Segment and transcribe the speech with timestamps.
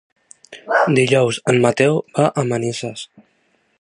[0.99, 3.05] Dijous en Mateu va a Manises.